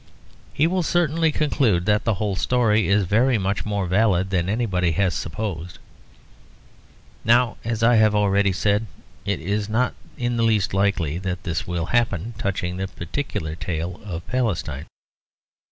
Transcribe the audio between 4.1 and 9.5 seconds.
than anybody has supposed. Now as I have already said, it